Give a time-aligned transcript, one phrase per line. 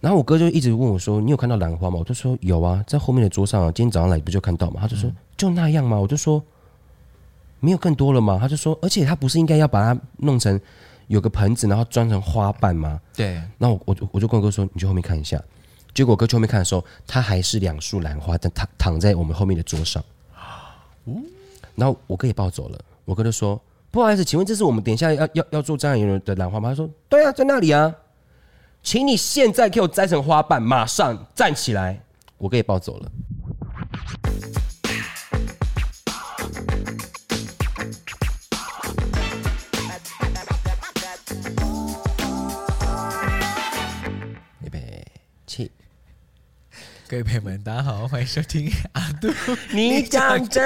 [0.00, 6.42] 然后我哥就一直问我说：“你有看到兰花吗？”我就说：“有啊，在后面的桌上啊，今天早上来不就看到吗？”他就说：“就那样吗？”我就说
[7.60, 10.58] ：“没有更多了吗？”他就说：“而且他不是应该要把它弄成
[11.08, 13.42] 有个盆子，然后装成花瓣吗？”对。
[13.58, 15.38] 那我我我就跟我哥说：“你去后面看一下。”
[15.92, 20.02] 结果我哥去后面看的时候，他还是两束兰花但躺躺在我们后面的桌上。
[21.74, 22.78] 然后我哥也抱走了。
[23.04, 23.60] 我哥就说
[23.90, 27.94] ：“不好意思，请问这是我们等一下要要要做瞻仰的兰花吗？”他说：“对啊，在那里啊。”
[28.82, 32.00] 请你现在给我摘成花瓣，马上站起来！
[32.38, 33.10] 我可以抱走了。
[47.10, 49.26] 各位朋友们，大家好，欢迎收听 阿杜，
[49.74, 50.62] 你讲真。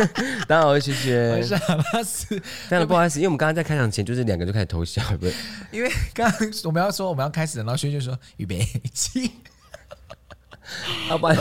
[0.48, 2.42] 大家好，我是学学，我是阿拉斯。
[2.86, 5.34] 不好意思，因为我们刚刚在开场前，就是两个就开始偷笑，不是？
[5.70, 9.30] 因为刚刚我们要说我们要开始了，然后学学就说预备起。
[11.10, 11.36] 啊，不然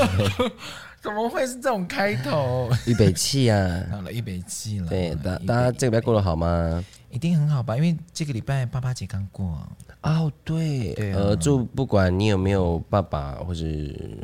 [1.00, 2.70] 怎么会是这种开头？
[2.86, 3.86] 预备起啊！
[3.90, 4.88] 好了，预备起了。
[4.88, 6.84] 对，大大家这个礼拜过得好吗？
[7.10, 7.78] 一定很好吧？
[7.78, 9.66] 因为这个礼拜八八节刚过。
[10.08, 13.66] 哦，对，对啊、呃，就不管你有没有爸爸，或者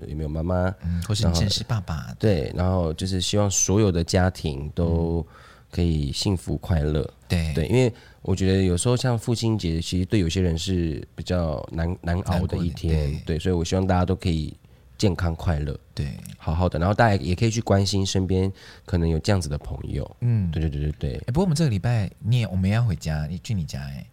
[0.08, 5.26] 有没有妈妈，嗯，或是你真是爸爸，对，然后就是希望所有的家庭都
[5.72, 7.54] 可以幸福快乐，对。
[7.54, 14.56] 对，因为我觉得有时候像父亲节，其实对有些人是比较难难熬的一天，对，对，所以我希望大家都可以
[15.04, 18.50] 健康快乐，对，好好的，然后大家也可以去关心身边
[18.86, 21.16] 可能有这样子的朋友，嗯，对对对对对。
[21.28, 24.06] 哎，不过我们这个礼拜你也我们也要回家，你去你家哎。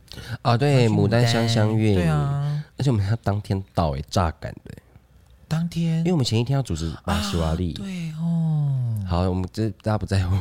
[0.42, 1.24] 啊，对，牡丹。
[1.24, 4.74] 香香月，对啊，而且我们要当天到，哎，炸感的，
[5.46, 10.34] 当天，因为我们前一天要主持马西瓦利，对哦，好，我们这大家不在乎，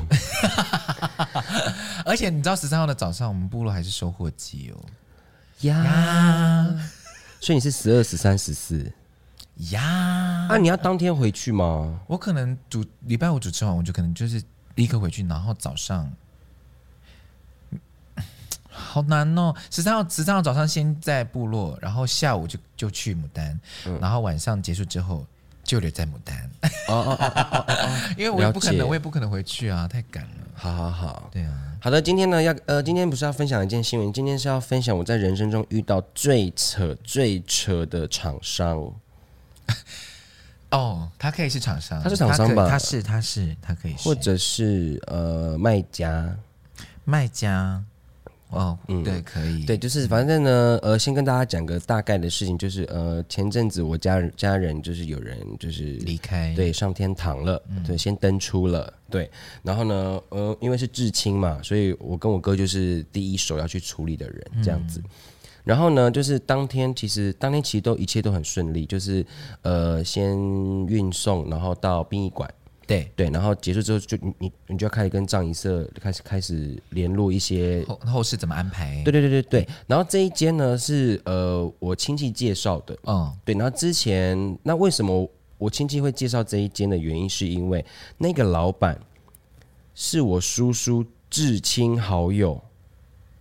[2.04, 4.82] 而且你知道十三号的早上，我们部落还是收获季哦，
[5.68, 6.66] 呀，
[7.40, 8.92] 所以你是十二、十三、十四，
[9.72, 12.00] 呀，啊，你要当天回去吗？
[12.08, 14.42] 我可能主礼拜五主持完，我就可能就是
[14.76, 16.12] 立刻回去，然后早上。
[18.72, 19.54] 好难哦！
[19.70, 25.26] 十三号，十三号早上先在部落，然后下午就就去牡丹，嗯、然后晚上结束之后
[25.64, 26.50] 就留在牡丹。
[26.88, 27.90] 哦哦哦哦哦！
[28.18, 30.32] 因为我也不可能，我也不可能回去啊，太赶了。
[30.54, 31.76] 好好好，对啊。
[31.82, 38.94] 好的，今天呢要呃，今天不是要分享一件新闻，今天是要分享我在人生中遇到最扯最扯的厂商。
[40.72, 42.70] 哦，他可以是厂商，他是厂商吧？
[42.70, 46.36] 他是他是他可以是，或者是呃卖家，
[47.06, 47.84] 卖家。
[48.52, 59.30] 哦，嗯，对，可以，对，就是反正呢，呃，先跟大家讲个大概的事情，就是呃，前阵子我家人家人就是有人就是离开，对，上天堂了，嗯、对，先登出了，对，
[59.62, 65.10] 然后呢，呃，因为是至亲嘛，所以我跟我哥就是第一手要去处理的人，这样子，嗯、
[65.64, 69.26] 然后呢，就是当天其实当天其实都一切都很顺利，就是
[69.62, 70.38] 呃，先
[70.88, 72.52] 运送，然后到殡仪馆。
[72.88, 79.04] 对对，然后结束之后就你你你就要开始跟葬仪社开始开始联络一些后后事怎么安排？
[79.04, 79.68] 对对对对对。
[79.86, 83.54] 然后这一间呢是呃我亲戚介绍的，嗯，对。
[83.54, 87.86] 然后之前那为什么我亲戚会介绍这一间的原因，是因为
[88.18, 89.00] 那个老板
[89.94, 92.60] 是我叔叔至亲好友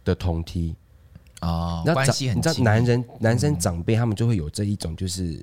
[0.05, 0.75] 的同梯
[1.41, 5.41] 哦，关系很你知道男人男生长辈他们就会有这一种就是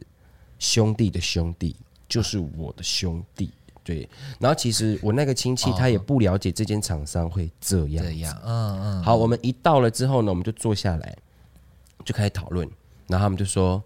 [0.59, 1.75] 兄弟的兄弟，
[2.09, 3.51] 就是我的兄弟。
[3.81, 9.03] 对，然后其实我那个亲戚他也不了解这间厂商会这样，这样，嗯嗯。
[9.03, 11.15] 好，我们一到了之后呢，我们就坐下来，
[12.03, 12.67] 就开始讨论。
[13.07, 13.81] 然后他们就说：“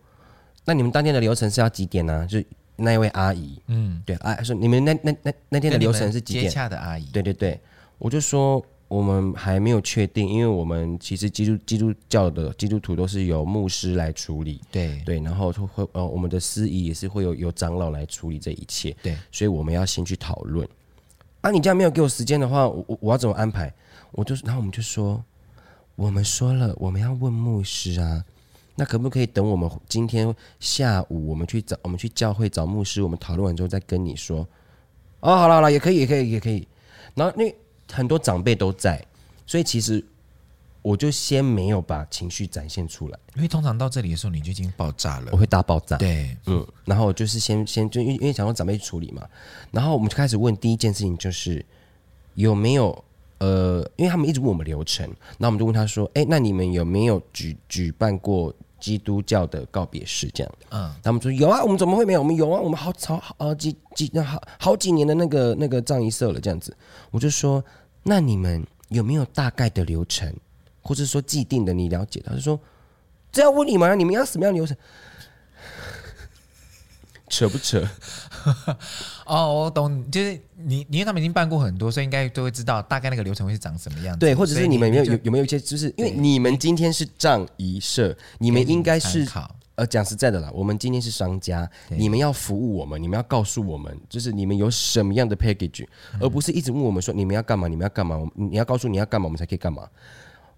[0.63, 2.41] 那你们当天的流程是要几点呢？”就
[2.77, 6.45] 那一位阿姨，嗯，对，啊，说你们那那那那天的流程是几点？
[6.45, 7.59] 接洽的阿姨，对对对，
[7.97, 8.65] 我就说。
[8.89, 20.67] 我们还没有确定，因为我们其实基督基督教的基督徒都是由牧师来处理，对对，然后会呃我们的司仪也是会有由长老来处理这一切，对，所以我们要先去讨论。
[21.41, 23.71] 啊，你这样没有给我时间的话，我我要怎么安排？
[24.11, 25.23] 我就然后我们就说，
[25.95, 28.25] 我们说了我们要问牧师啊，
[28.73, 34.39] 那可不可以等我们今天下午我们去找我们去教会找牧师，我们讨论完之后再跟你说。
[35.19, 36.67] 哦，好了好了，也可以也可以也可以，
[37.13, 37.53] 然后那。
[37.91, 39.03] 很多长辈都在，
[39.45, 40.03] 所以其实
[40.81, 45.97] 我就先没有把情绪展现出来，因为通常到这里的时候你就已经爆炸了，我会大爆炸。
[45.97, 49.27] 对，嗯，然后就是先先就因为因为想说长辈去处理嘛，
[49.71, 51.65] 然后我们就开始问第一件事情就是
[52.35, 53.03] 有没有
[53.39, 60.53] 呃，因为他们一直问我们流程，那我们就问他说，哎，那你们有没有举举办过基督教的告别式这样？
[60.69, 62.19] 嗯，他们说有啊，我们怎么会没有？
[62.19, 66.75] 我们有啊，我们好好好几几那好好几年的那个那个葬仪社了这样子，
[67.11, 67.63] 我就说。
[68.01, 70.33] 那你们有没有大概的流程，
[70.81, 71.73] 或者说既定的？
[71.73, 72.23] 你了解？
[72.25, 72.57] 他就说
[73.29, 74.75] 这要问你们，你们要什么样的流程？
[77.39, 77.81] 扯不扯？
[79.25, 84.19] 哦，我懂，就是你，因为他们已经办过很多，所以应该都会知道大概那个流程会是长什么样子。
[84.19, 89.25] 对，或者是你们有没有有有没有一些，就是因为你们今天是葬仪社，你们应该是
[89.75, 95.87] 呃讲实在的啦，我们今天是商家，你们要服务我们，你们要告诉我们，就是你们有什么样的 package，
[96.19, 99.87] 而不是一直问我们说你们要干嘛，你们要干嘛，你要告诉你要干嘛，我们才可以干嘛。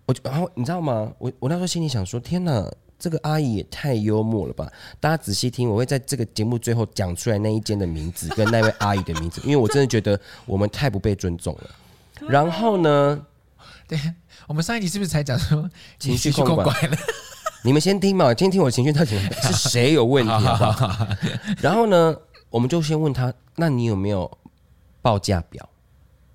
[0.08, 1.12] 我就然后你知道吗？
[1.20, 2.68] 我我那时候心里想说，天哪！
[3.02, 4.72] 这个阿姨也太幽默了吧！
[5.00, 11.70] 大家仔细听，我会在这个节目最后讲出来那一间的名字跟那位阿姨的名字， 因为我真的觉得我们太不被尊重了。
[12.30, 13.26] 然后呢，
[13.88, 14.00] 对，
[14.48, 15.68] 我们上一集是不是才讲说
[15.98, 16.98] 情绪控管了？
[17.64, 21.08] 你们先听嘛，先听我情绪到底是谁有问题 好不好？
[21.60, 22.16] 然后呢，
[22.52, 24.30] 我们就先问他，那你有没有
[25.02, 25.68] 报价表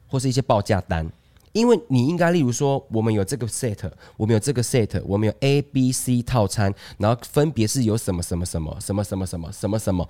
[0.08, 1.08] 或是一些报价单？
[1.56, 10.06] 因为你应该，例如说，我们有这个 set，我们有这个 set，我们有 A、B、C 套餐，然后分别是有什么什么什么什么什么什么什么什么，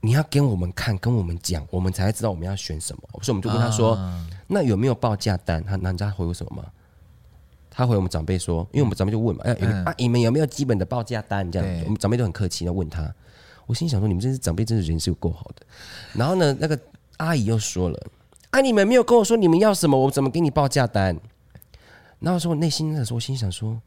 [0.00, 3.02] 你要跟我们看，跟我们讲，我们才知道我们要选什么。
[3.22, 5.62] 所以我们就跟他说，啊、那有没有报价单？
[5.62, 6.64] 他人家回我什么吗？
[7.70, 11.48] 他回我们长辈说，因为我们长辈就问嘛，哎、嗯啊，你们有没有基本的报价单？
[11.48, 13.08] 这样，对我们长辈都很客气的问他。
[13.66, 15.64] 我心想说，你们真是长辈真是人是有够好的。
[16.12, 16.76] 然后呢，那个
[17.18, 18.06] 阿姨又说了。
[18.52, 18.60] 啊！
[18.60, 21.18] 你们没有跟我说你们要什么，我怎么给你报价单？
[22.20, 23.80] 然后说我内心的时候，我心想说：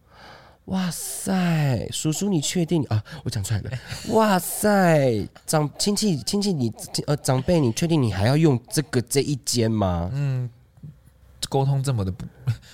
[0.66, 3.04] 哇塞，叔叔你确定啊？
[3.24, 3.70] 我讲出来了。
[4.10, 6.74] 哇塞，长亲戚亲戚你
[7.06, 10.10] 呃长辈你确定你还要用这个这一间吗？
[10.12, 10.50] 嗯。
[11.47, 12.25] 沟通这么的不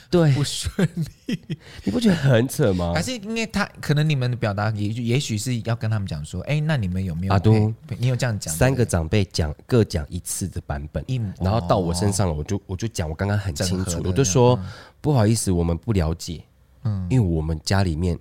[0.09, 0.87] 对 不顺
[1.25, 1.39] 利，
[1.83, 2.93] 你不觉得很扯吗？
[2.93, 7.73] 还是因为他可能你们的表达也也许是要跟他们讲说，哎、欸，那你们有没有阿都？
[7.97, 8.53] 你有这样讲？
[8.53, 11.03] 三个长辈讲各讲一次的版本，
[11.39, 14.59] 然后到我身上了，我就我就讲我刚刚很清楚，我就说
[14.99, 16.43] 不好意思，我们不了解，
[16.83, 18.17] 嗯，因为我们家里面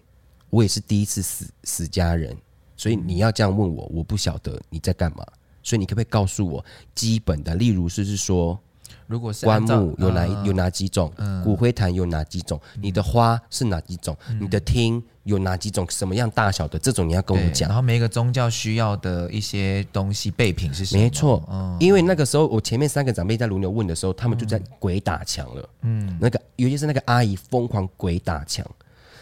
[0.50, 2.36] 我也是第一次死死家人，
[2.76, 5.26] 所以你要这样问我，我不晓得你在干嘛，
[5.62, 6.64] 所以你可不可以告诉我
[6.94, 8.58] 基本的，例如是是说。
[9.10, 11.12] 如果是棺木有哪有哪几种，
[11.42, 17.68] 骨灰坛有哪几种，你的花是哪几种，你的厅有哪几种，什么样大小的这种你要跟我讲。
[17.68, 21.02] 然后每个宗教需要的一些东西备品是什么？
[21.02, 21.42] 没错，
[21.80, 25.68] 因为那个时候我前面三个长辈在轮流问的时候，他们就在鬼打墙了。
[25.82, 28.64] 嗯，那个尤其是那个阿姨疯狂鬼打墙，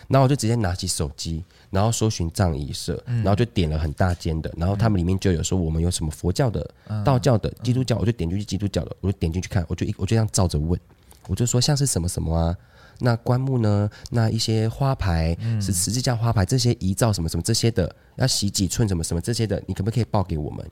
[0.08, 1.44] 然后我就直接拿起手机。
[1.70, 6.66] 然后搜寻葬仪社，然后就点了很大间的，然后他们里面就有说我们有什么佛教的、
[7.04, 10.80] 道教的、基督教，我就点进去基督教的，我就点进去看，我就一我就这样照着问，
[11.26, 12.56] 我就说像是什么什么啊，
[13.00, 13.90] 那棺木呢？
[14.10, 20.66] 那一些花牌是十字架花牌，这些遗照什么什么这些的，要洗几寸什么什么这些的，你可不可以报给我们？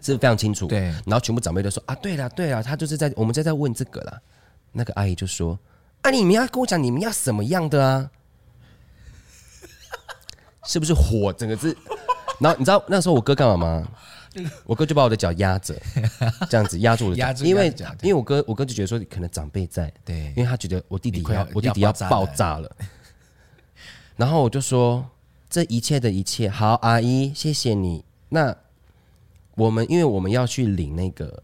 [0.00, 0.66] 这是非常清楚。
[0.66, 4.18] 对，然后全部长辈都说啊，对了对了，他就是在我们在在问这个啦。
[4.72, 5.58] 那个阿姨就说
[6.06, 8.10] 啊，你们要跟我讲你们要什么样的啊？
[10.64, 11.76] 是不是火整个字？
[12.38, 13.88] 然后你知道那时候我哥干嘛吗？
[14.66, 15.74] 我哥就把我的脚压着，
[16.48, 22.70] 这样子压住我的脚， 因为因为我哥我哥就觉得说可能长辈在，对，因为他觉得我弟弟要我弟弟要爆炸了。
[24.14, 25.04] 然后我就说
[25.50, 28.04] 这一切的一切好，阿姨谢谢你。
[28.28, 28.54] 那
[29.56, 31.42] 我们因为我们要去领那个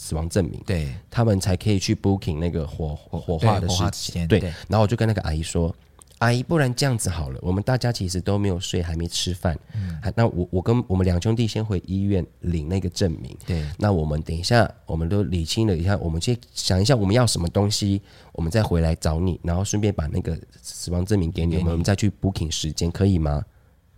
[0.00, 4.38] 死亡证明，对，他们才可以去 booking 那个火火化的时间，对。
[4.68, 5.74] 然后我就跟那个阿姨说。
[6.18, 9.56] 阿姨，不然这样子好了，我们大家其实都没有睡，还没吃饭。
[9.72, 13.36] 嗯，那我我跟我们两兄弟先回医院领那个证明。
[13.46, 18.02] 对，那我们等一下，我们都理清了一下，我们先想一下我们要什么东西，
[18.32, 23.44] 我们再回来找你，然后顺便把那个死亡证明给你，给你我们再去 booking 时间，可以吗？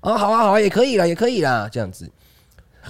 [0.02, 2.10] 哦，好啊，好啊，也可以啦，也可以啦，这样子。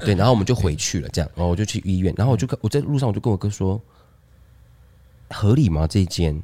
[0.05, 3.81] 对，然后我们就回去了，这样，然后我就去医院，然后我就跟我在路上我就跟我哥说，
[5.31, 5.87] 合理吗？
[5.87, 6.43] 这一间？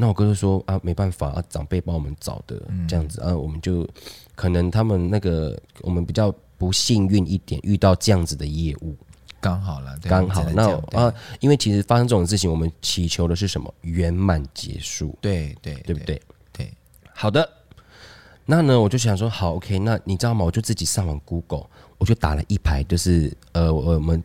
[0.00, 3.88] 那我哥就说啊，没办法啊，长辈帮我们找的这样子啊，我们就
[4.36, 8.94] 可能他们那个我们比较不幸运一点，遇到这样子的业务，
[9.40, 13.72] 刚好了，刚好那啊，因为其实发生这种事情，我们祈求的是什么？
[13.80, 16.22] 圆满结束，对对对不对？
[16.52, 16.72] 对，
[17.12, 17.48] 好的。
[18.50, 20.44] 那呢，我就想说，好，OK，那你知道吗？
[20.44, 21.66] 我就自己上网 Google，
[21.98, 24.22] 我就打了一排，就是呃，我们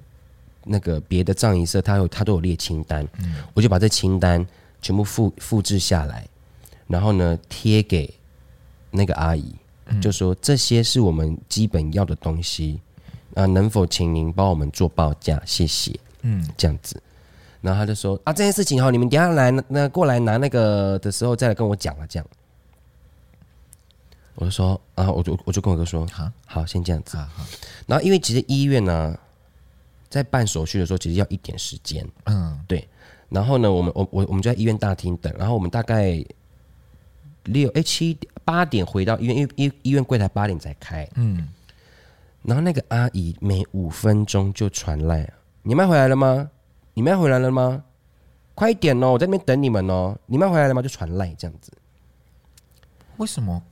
[0.63, 4.45] 那个别的藏仪社，他有他都有列清单，嗯，我就把这清单。
[4.85, 6.27] 全部复复制下来，
[6.87, 8.13] 然后呢贴给
[8.91, 12.81] 那个阿姨，嗯、就说这些是我们基本要的东西
[13.33, 15.41] 啊，能否请您帮我们做报价？
[15.45, 15.97] 谢谢。
[16.23, 17.01] 嗯，这样子，
[17.61, 22.05] 然后他就说啊，这件事情好，你们等下来那过来拿那个的时候再来跟我讲了。
[22.05, 22.27] 这样，
[24.35, 27.17] 我就说啊，我就我就跟我哥说，好，好，先这样子。
[27.85, 29.19] 然后因为其实医院呢、啊，
[30.09, 32.07] 在办手续的时候，其实要一点时间。
[32.25, 32.87] 嗯，对。
[33.29, 35.33] 然后呢，我们我我我们就在医院大厅等。
[35.37, 36.23] 然后我们大概
[37.45, 41.07] 六哎七八点回到医院，因为医医院柜台八点才开。
[41.15, 41.49] 嗯。
[42.43, 46.49] 然后那个阿姨每五分钟就传赖，你们回来了吗？
[46.93, 47.83] 你们回来了吗？
[48.53, 50.15] 快一点哦，我在那边等你们哦。
[50.25, 50.81] 你们回来了吗？
[50.81, 51.71] 就传赖这样子。
[53.17, 53.63] 为什么？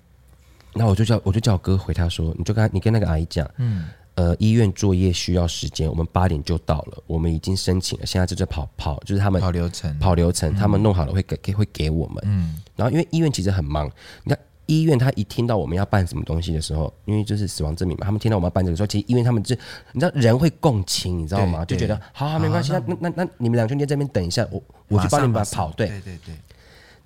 [0.73, 12.61] 然后我就叫我就叫我哥回他说，你就跟他你跟那个阿姨讲，嗯，呃，医院作业需要时间，我们八点就到了，我们已经申请了，现在就在跑跑，就是他们跑流程，跑流程，他们弄好了会给给会给我们，嗯。
[12.75, 13.89] 然后因为医院其实很忙，
[14.23, 14.39] 你看。
[14.67, 19.53] 医院他一听到我们要办什么东西的时候，因为就是死亡证明嘛，他们听到我们要办这个时候，其实医院他们就
[19.91, 21.65] 你知道人会共情，你知道吗？
[21.65, 25.71] 就觉得好好没关系，那那那那你们两兄弟在这边等一下，我我去帮你们把跑。
[25.71, 26.35] 对对对，对，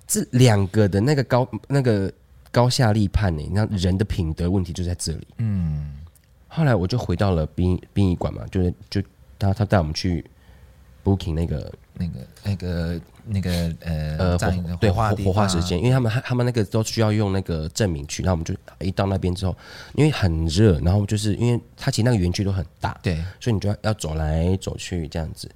[0.06, 2.12] 这两个的那个高那个
[2.56, 5.26] 高下立判呢，你知道人的品德问题就在这里。
[5.36, 5.96] 嗯，
[6.48, 9.02] 后来我就回到了殡殡仪馆嘛，就是就
[9.38, 10.24] 他他带我们去
[11.04, 13.00] booking 那个那个那个。
[13.28, 19.56] 那个呃呃，对火火化时间，因为他们他们那个都需要用那个证明去，那我们就一到那边之后，
[19.96, 25.50] 因为很热，然后就是因为它其实那个园区都很大，对，所以你就要要走来走去这样子。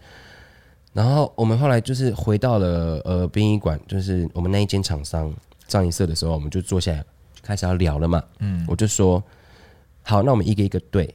[0.93, 5.33] 然后我们后来就是回到了呃殡仪馆，就是我们那一间厂商
[5.71, 7.05] 葬仪社的时候，我们就坐下来
[7.41, 8.23] 开始要聊了嘛。
[8.41, 9.23] 嗯，我就说
[10.03, 11.15] 好，那我们一个一个对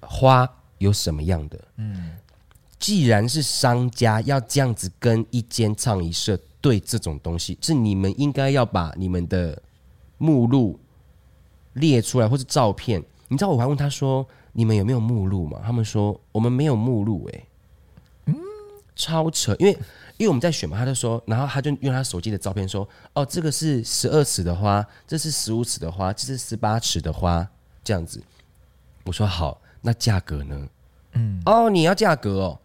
[0.00, 0.48] 花
[0.78, 1.58] 有什么样的？
[1.76, 2.12] 嗯。
[2.78, 9.60] 既然是商家要这样子跟一间葬仪社对这种东西，是你们应该要把你们的
[10.18, 10.78] 目录
[11.72, 13.02] 列出来，或是照片。
[13.28, 15.58] 你知道我还问他说，你们有没有目录吗？
[15.64, 17.46] 他们说我们没有目录，哎，
[18.26, 18.34] 嗯，
[18.94, 19.56] 超扯。
[19.58, 19.76] 因为
[20.18, 27.46] 因为我们在选嘛，他就说，然后他就用他手机的照片说，哦，这个是十二尺的花，这是十五尺的花，这是十八尺的花，
[27.84, 28.22] 这样子。
[29.04, 30.68] 我说好，那价格呢？
[31.12, 32.58] 嗯，哦，你要价格哦。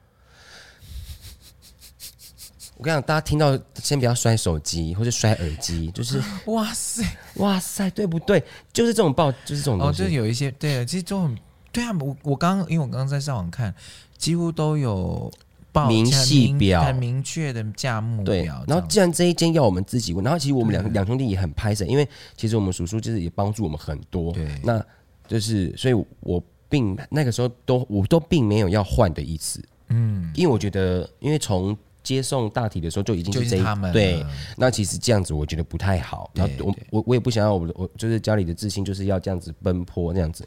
[2.77, 7.05] 我跟你讲，大家听到先不要摔手机或者摔耳机，就是 哇塞
[7.35, 8.43] 哇塞，对不对？
[8.73, 10.01] 就是这种报，就是这种东西。
[10.01, 11.37] 哦，就是有一些对，其实这种
[11.71, 11.91] 对啊。
[11.99, 13.71] 我我刚因为我刚刚在上网看，
[14.17, 15.31] 几乎都有
[15.71, 18.43] 报明细表，很明确的价目对。
[18.45, 24.31] 然后既然这一间要我们自己问，然后其实我们两两兄弟也很拍谢，因为其实我们叔叔就是也帮助我们很多。
[24.33, 24.83] 对，那
[25.27, 29.63] 就是所以，我并那个时候都我都并没有要换的意思。
[29.87, 34.25] 嗯，因为我觉得，因为从接送大体的时候就已经是这一他们对，
[34.57, 36.31] 那其实这样子我觉得不太好。
[36.33, 40.45] 然后我我我也不想要我我就是家里的自信就是要这样子奔波那样子，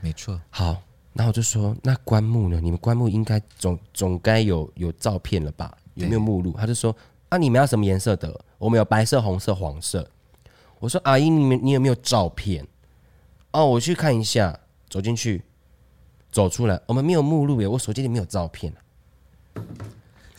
[0.00, 0.40] 没错。
[0.48, 0.80] 好，
[1.16, 2.60] 然后我就说那棺木呢？
[2.62, 5.76] 你们棺木应该总总该有有照片了吧？
[5.94, 6.54] 有没有目录？
[6.56, 6.94] 他就说
[7.30, 8.40] 啊，你们要什么颜色的？
[8.58, 10.08] 我们有白色、红色、黄色。
[10.78, 12.66] 我说阿姨，你们你有没有照片？
[13.50, 14.60] 哦，我去看一下。
[14.88, 15.42] 走进去，
[16.30, 18.72] 走出来，我们没有目录耶，我手机里没有照片。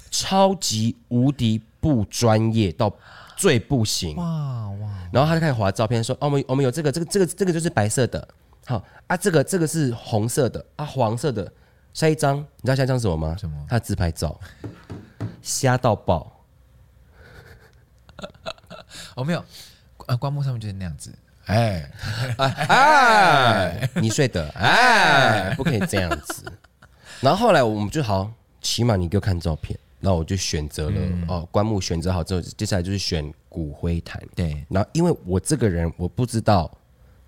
[0.10, 2.92] 超级无敌不专业到
[3.36, 4.16] 最不行！
[4.16, 5.10] 哇哇！
[5.12, 8.26] 然后他就开始划照片，说：“哦，我们我们有这个，这个这个这个就是白色的，
[8.68, 11.50] 好啊，这个这个是红色的啊，黄色的。
[11.94, 13.36] 下一张，你知道下一张是什么吗？
[13.40, 13.66] 什么？
[13.68, 14.40] 他的自拍照，
[15.42, 16.46] 瞎到爆！
[19.16, 19.44] 我、哦、没有，
[20.06, 21.12] 啊，棺木上面就是那样子。
[21.46, 21.90] 哎
[22.38, 26.44] 哎 哎，你睡的哎，不可以这样子。
[27.22, 28.32] 然后后来我们就好，
[28.62, 34.22] 起码你给我看照片。”那我就选择了、嗯、哦，棺木选择好之后，接下来就是选骨灰坛。
[34.36, 36.72] 对，然后因为我这个人我不知道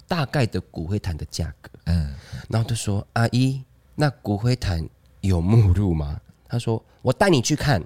[0.10, 2.14] 大概的骨灰坛的价格，嗯，
[2.50, 3.64] 然后他说：“阿姨，
[3.96, 4.86] 那骨灰坛
[5.22, 7.82] 有目录吗？”他说：“我带你去看。”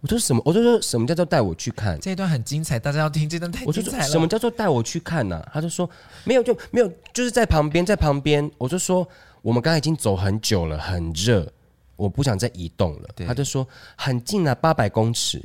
[0.00, 4.08] 我说：“什么？”我就说：“什么叫做带我去看？”这一段很精彩，大家要听这段太精彩了。
[4.08, 5.50] 什么叫做带我去看呢、啊？
[5.52, 5.88] 他就说
[6.24, 9.06] ：“没有，就没有，就是在旁边，在旁边。”我就说
[9.42, 11.46] ：“我们刚才已经走很久了，很热。”
[11.96, 15.42] 我不想再移动了，他就说很近啊，八百公尺。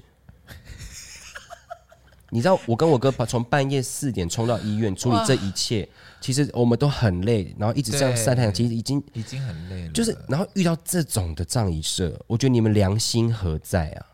[2.33, 5.87] 你知道我跟我哥从半夜四点冲到医院处理这一切，
[6.19, 9.91] 其实我们都很累，然后一直这样晒太阳，其实已经已经很累了。
[9.91, 14.05] 就是然后遇到这种的葬仪社，我觉得你们良心何在啊？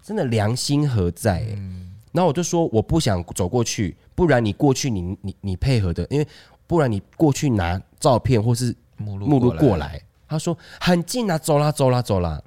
[0.00, 1.54] 真的良心何在、欸？
[1.56, 6.28] 嗯、然后我就说我不想走过去，不然你过去你，你你你配合的，因为
[6.68, 10.00] 不然你过去拿照片或是目录目录过来。
[10.28, 12.40] 他说很近啊，走啦走啦走啦。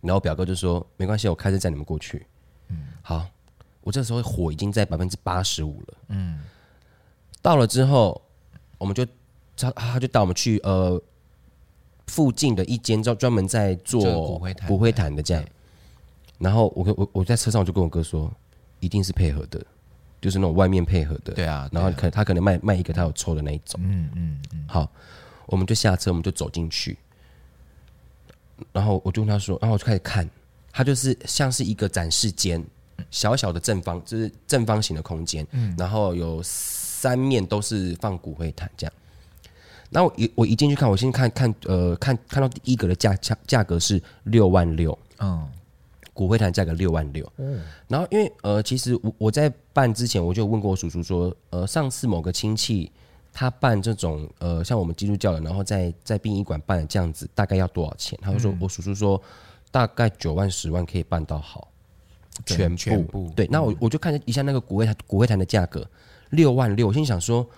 [0.00, 2.24] 然后表哥就说没关系，我开车载你们过去。
[2.68, 3.26] 嗯，好，
[3.84, 5.94] 我这时候火已经在百分之八十五了。
[6.08, 6.40] 嗯，
[7.40, 8.20] 到了之后，
[8.78, 9.06] 我们就
[9.56, 11.00] 他他就带我们去呃
[12.08, 15.44] 附近的一间专专门在做骨灰坛骨灰坛的这样。
[16.38, 18.28] 然后我跟我我在车上我就跟我哥说，
[18.80, 19.64] 一定是配合的，
[20.20, 21.32] 就是那种外面配合的。
[21.34, 23.80] 对啊，然后可他可能卖卖一个他有抽的那一种。
[23.84, 24.90] 嗯嗯嗯，好。
[25.46, 26.96] 我们就下车，我们就走进去，
[28.72, 30.26] 然后我就跟他说，然后我就开始看，
[30.72, 32.64] 他就是像是一个展示间，
[33.10, 38.92] 小小的正方，就是正方形的空间，嗯，然后有三面都是放骨灰坛这样，
[39.90, 45.46] 那我一我一进去看，我先看看呃看看到第一格的价价价格是六万六，嗯，
[46.12, 52.90] 骨灰坛价格六万六，嗯，然后因为呃其实我我在办之前我就问过我叔叔说，呃上次某个亲戚
[53.32, 58.18] 他办这种呃像我们基督教的，然后在在殡仪馆办这样子大概要多少钱？
[58.22, 59.20] 他就说、嗯、我叔叔说
[59.70, 61.68] 大概九万十万可以办到好，
[62.46, 65.88] 全部全部对，那我我就看一下那个骨灰坛骨灰坛的价格
[66.30, 67.48] 六万六，我心想说。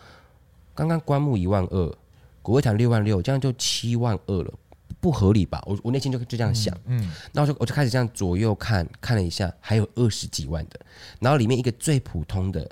[0.78, 1.96] 刚刚棺木一万二，
[2.42, 4.52] 骨灰坛六万六，这样就七万二了，
[5.00, 5.58] 不合理吧？
[5.64, 10.78] 我我内心就就这样想，嗯，那、嗯、我就我就开始这样左右看看了一下，还有二十几万的，
[11.18, 12.70] 然后里面一个最普通的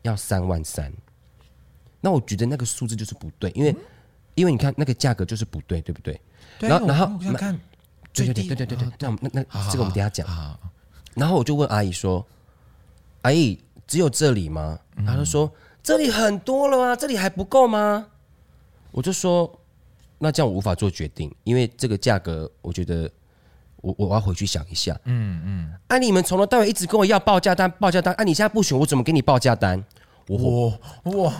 [0.00, 0.90] 要三万三，
[2.00, 3.76] 那我觉得那个数字就是不对，因为、嗯、
[4.34, 6.18] 因为你看那个价格就是不对，对不对？
[6.58, 7.60] 对然后然后我看，
[8.14, 10.26] 对对对对对对对，那那那这个我们等下讲。
[11.14, 12.24] 然后我就问阿姨说
[13.22, 15.50] ：“阿姨，只有这里吗？”她就说。
[15.84, 18.06] 这里很多了啊，这里还不够吗？
[18.92, 19.52] 我就说，
[20.18, 23.10] 那这样我无法做决定，因为这个价格，我觉得
[23.78, 24.96] 我我要回去想一下。
[25.06, 25.74] 嗯嗯。
[25.88, 28.14] 哎、啊，你们从头到尾一直跟我要报价单，报价单。
[28.14, 29.84] 哎、啊，你现在不选，我怎么给你报价单？
[30.28, 30.72] 哇
[31.12, 31.32] 哇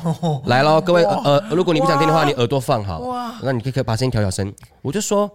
[0.46, 2.98] 来喽，各位呃，如果你不想听的话，你耳朵放好。
[2.98, 4.52] 哇，那你可以可以把声音调小声。
[4.80, 5.30] 我就说，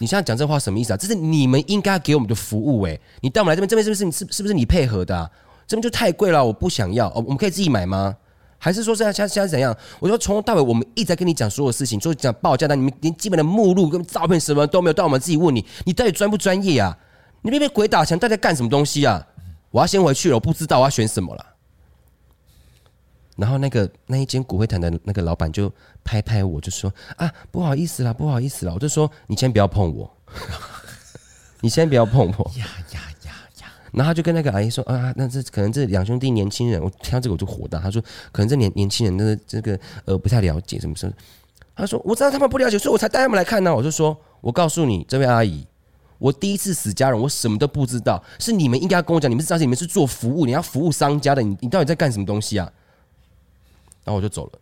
[0.00, 0.96] 你现在讲这话什么意思啊？
[0.96, 5.30] 这是你们应该给我们的服务哎、欸，你带我们来这边，这边是不是你是是不是你配合的、啊？
[5.66, 7.08] 这边就太贵了，我不想要。
[7.10, 8.16] 哦，我们可以自己买吗？
[8.58, 9.76] 还是说现在现在怎样？
[10.00, 16.96] 我说从头到尾我们一直在跟你讲所有事情，就讲报价单，你们连基本的目录跟照片什么都没有，到我们自己问你，你到底专不专业啊？
[17.42, 19.26] 你那边鬼打墙，到底在干什么东西啊？
[19.70, 21.46] 我要先回去了，我不知道我要选什么了。
[23.36, 25.72] 然后那个那一间骨灰坛的那个老板就
[26.04, 28.72] 拍拍我，就说啊，不好意思啦，不好意思啦。
[28.74, 30.10] 我就说你先不要碰我，
[31.60, 32.50] 你先不要碰我。
[32.58, 33.72] 呀呀呀呀。
[33.92, 37.78] 然后他就跟那个阿姨说啊，那这可能这两兄弟年轻人，我听到这个我就火大。
[37.78, 41.12] 他说可能这年年轻人的这个呃不太了解什么事。
[41.74, 43.74] 他说我知道他们不了解，所以我才带他们来看呢。
[43.74, 45.66] 我就说我告诉你这位阿姨，
[46.18, 52.70] 我第一次死家人，我什么都不知道，是你们应该要跟我讲，你们是当时你们是做服务，你要服务商家的，你你到底在干什么东西啊？
[54.04, 54.58] 然后我就走了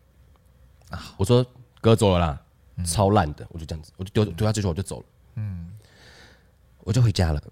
[0.91, 1.45] 啊，我说
[1.81, 2.41] 哥走了啦，
[2.85, 5.71] 超烂的，我就这样子，我就丢丢下这句话我就走了，嗯，
[6.85, 7.43] 我就回家了。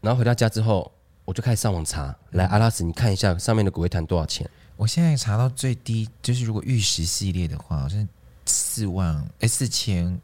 [0.00, 0.90] 然后回到家之后。
[1.24, 4.50] 我就开始上网查，来阿拉斯，你看一下上面的骨灰坛多少钱？
[4.76, 8.06] 我现在查到最低，就是如果玉石系列的话，好像
[8.44, 10.20] 四万，哎，四千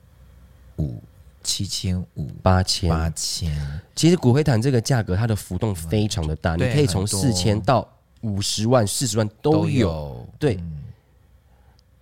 [0.79, 1.01] 五、
[1.45, 3.81] 七千五、八千、八千。
[3.95, 7.89] 其实骨灰坛这个价格，它的浮动非常的大，你可以从四千到
[8.23, 9.61] 五十万、四十万都有。
[9.61, 10.83] 都有对，嗯、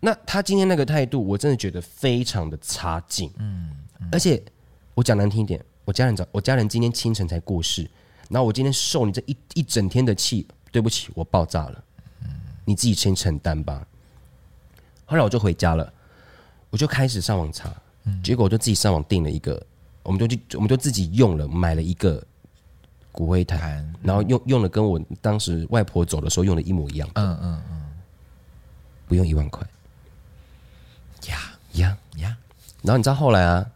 [0.06, 3.28] 那他今天那个态度，我真的觉得非常的差劲。
[3.38, 4.08] 嗯，嗯。
[4.12, 4.40] 而且
[4.94, 7.90] 我讲难听一点，我家人早，我家人今天清晨才过世。
[8.28, 11.84] 然后我今天受你这一一整天的气，对不起，我爆炸了，
[12.64, 13.84] 你自己先承担吧。
[15.06, 15.92] 后来我就回家了，
[16.70, 17.74] 我就开始上网查，
[18.22, 19.60] 结果我就自己上网订了一个，
[20.04, 22.24] 我们就去，我们就自己用了，买了一个
[23.10, 27.82] 骨灰坛，然后用用了跟我当时外婆走的时候用的一模一样，嗯嗯嗯，
[29.08, 29.66] 不用一万块，
[31.76, 32.36] 呀呀呀！
[32.82, 33.66] 然后你知道后来啊？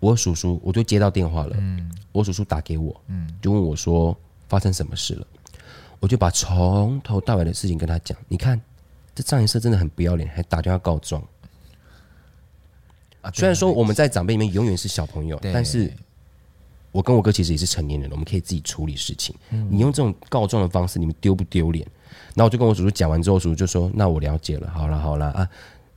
[0.00, 1.56] 我叔叔，我就接到电话了。
[1.58, 4.14] 嗯，我叔叔打给我，嗯，就问我说
[4.48, 5.26] 发生什么事了。
[5.98, 8.16] 我就把从头到尾的事情跟他讲。
[8.28, 8.60] 你看，
[9.14, 11.22] 这葬仪社真的很不要脸，还打电话告状。
[13.22, 15.90] 啊，虽然说我们在长辈里面永远是小朋友，但是
[16.92, 19.34] 我跟我哥其实也是成年人了，我们可以自己处理事情。
[19.48, 21.86] 嗯，你用这种告状的方式，你们丢不丢脸？
[22.34, 25.48] 然后我就跟我叔叔讲完之后，叔叔就说：“那我了解了，好了好了啊，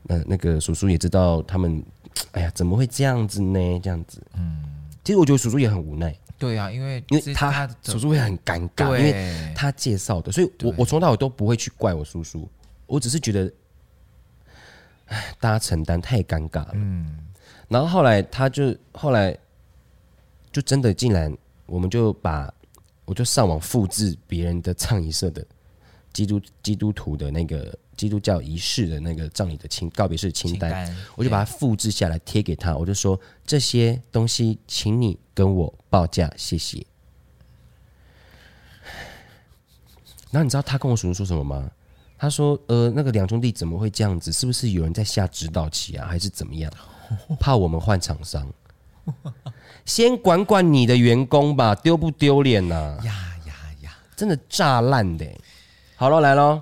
[0.08, 1.84] 那那个叔叔也知道他们。
[2.32, 3.80] ”哎呀，怎么会这样子呢？
[3.80, 4.63] 这样子，嗯，
[5.04, 6.17] 其实我觉得叔叔也很无奈。
[6.39, 12.50] 对啊，因为因为他叔叔会很尴尬，因为他介绍的，所以我我从头到尾都不会去怪我叔叔，
[12.88, 13.54] 我只是觉得，
[15.06, 16.72] 哎，大家承担太尴尬了。
[16.74, 17.20] 嗯，
[17.67, 19.38] 然后后来他就后来
[20.52, 21.32] 就真的竟然，
[21.67, 22.52] 我们就把
[23.06, 25.46] 我就上网复制别人的唱一社的
[26.18, 27.78] 基督基督徒的那个。
[27.98, 36.86] 基督教仪式的那个葬礼的清告别式清单，清单我就把它复制下来贴给他，我就说，这些东西，请你跟我报价，谢谢。
[40.30, 41.72] 然后你知道他跟我叔叔说什么吗？
[42.20, 44.32] 他说：“呃，那个两兄弟怎么会这样子？
[44.32, 46.72] 是不是有人在下指导棋啊，还是怎么样？
[47.40, 48.48] 怕我们换厂商？
[49.86, 53.00] 先管管你的员工吧，丢不丢脸呐？
[53.04, 53.12] 呀
[53.48, 53.98] 呀呀！
[54.16, 55.26] 真的炸烂的。
[56.00, 56.62] 好了，来喽。”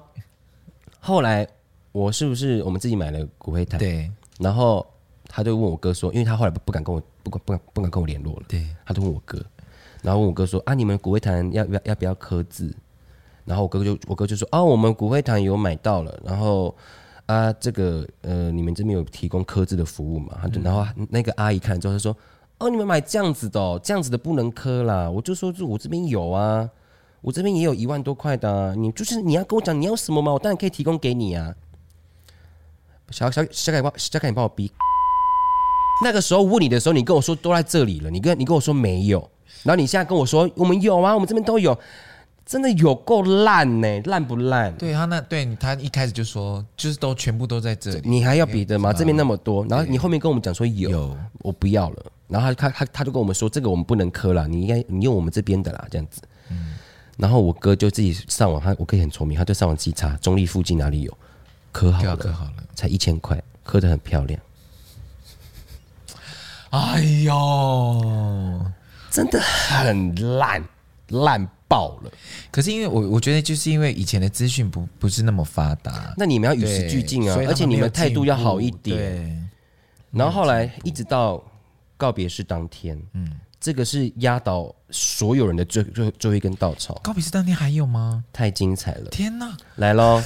[1.02, 1.46] 后来
[1.92, 3.78] 我是不是我们自己买了骨灰坛？
[3.78, 4.10] 对。
[4.40, 4.86] 然后
[5.28, 8.44] 他就问我哥说，因为他后来不不敢跟我不敢不敢不敢跟我联络了。
[8.48, 8.66] 对。
[8.86, 9.38] 他就问我哥，
[10.02, 12.74] 然后问我哥说啊，你们骨灰坛要要要不要刻字？
[13.44, 16.18] 然后我哥就我哥就说哦，我们骨灰坛有买到了。
[16.24, 16.74] 然后
[17.26, 20.38] 啊，这个呃，你们这边有提供刻字的服务嘛？
[20.42, 22.16] 他就、嗯、然后那个阿姨看了之后，她说
[22.58, 26.70] ：“哦，你们买这样子的、哦，这样子的不能刻啦。”我就说：“就我这边有啊，
[27.26, 31.52] 我这边也有一万多块的、啊，你就是你要跟我讲你要什么嘛，我当然可以提供给你啊。”
[33.10, 34.72] 小小小凯帮小凯，你帮我逼。
[36.04, 39.28] 那个时候问你的时候，你跟我说都在这里了，你跟你跟我说没有，
[39.64, 41.76] 然后你现在跟我说我们有啊，我们这边都有。
[42.46, 44.72] 真的有够烂呢，烂不烂？
[44.78, 48.94] 对他那对他一开始就说，就是都全部都在这里，你还要比的吗？
[48.94, 56.22] 这边那么多，然后你后面跟我们讲说有，有我不要了，然后他他他就跟我们说，这个我们不能磕了，你应该你用我们这边的啦，这样子。
[56.52, 56.76] 嗯，
[57.18, 61.18] 然后我哥就自己上网，他我哥很聪明，他就上网自己查中立附近哪里有
[61.72, 64.40] 刻好了，刻好了，才一千块，刻的很漂亮。
[66.70, 68.66] 哎呦，
[69.10, 70.64] 真的很烂，
[71.10, 71.50] 烂。
[71.68, 72.12] 爆了！
[72.52, 79.50] 可是因为我我觉得就是因为以前的资讯不不是那么发达，那你们要与时俱进啊，而且你们态度要好一点。
[80.12, 81.44] 然后后来一直到
[81.98, 83.28] 告别式当天，嗯，
[83.66, 86.94] 这个是压倒所有人的最最最后一根稻草。
[87.04, 88.24] 高比斯当天还有吗？
[88.32, 89.10] 太精彩了！
[89.10, 90.22] 天哪，来喽！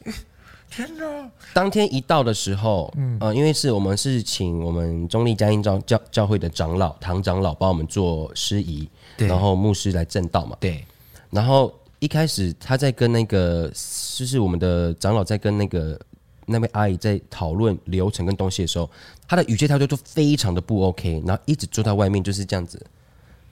[0.68, 1.30] 天哪！
[1.54, 8.86] 当天一到的时候，嗯、呃、因为是我们是请我们中立嘉音教教教会的长老唐长老帮我们做司仪。
[9.16, 10.84] 然后牧师来正道嘛，对。
[11.30, 13.66] 然后一开始他在跟那个，
[14.14, 15.98] 就是我们的长老在跟那个
[16.46, 18.90] 那位阿姨在讨论流程跟东西的时候，
[19.26, 22.84] 她的语气态度都非常的不 OK，然后一直坐在外面就是这样子，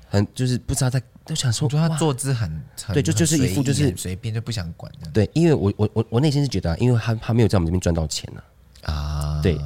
[0.08, 2.48] 很就是不知道在都想说，就她坐姿很，
[2.84, 5.10] 很对，就就是一副就是随便就不想管的。
[5.12, 8.42] 对，因为我我我我内心是觉得，因为他他没有在我们这边赚到钱呢
[8.82, 9.58] 啊，啊对。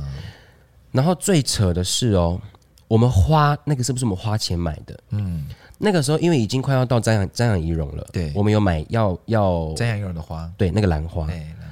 [0.92, 2.40] 然后最扯的是哦，
[2.88, 4.98] 我们花那个是不是我们花钱买的？
[5.10, 5.46] 嗯。
[5.78, 11.65] 那个时候，因为已经快要到瞻仰瞻仰仪容了，对，我们有买要要瞻仰仪容的花，对，那个兰花，对，兰花。